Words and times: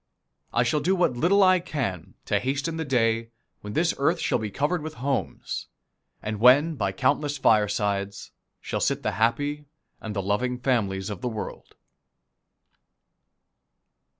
I 0.51 0.63
shall 0.63 0.79
do 0.79 0.95
what 0.95 1.13
little 1.15 1.43
I 1.43 1.59
can 1.59 2.15
to 2.25 2.39
hasten 2.39 2.77
the 2.77 2.83
day 2.85 3.29
when 3.59 3.73
this 3.73 3.93
earth 3.99 4.19
shall 4.19 4.39
be 4.39 4.49
covered 4.49 4.81
with 4.81 4.95
homes, 4.95 5.67
and 6.23 6.39
when 6.39 6.73
by 6.73 6.91
countless 6.91 7.37
firesides 7.37 8.31
shall 8.59 8.79
sit 8.81 9.03
the 9.03 9.11
happy 9.11 9.65
and 10.01 10.15
the 10.15 10.23
loving 10.23 10.57
families 10.57 11.11
of 11.11 11.21
the 11.21 11.29
world. 11.29 11.75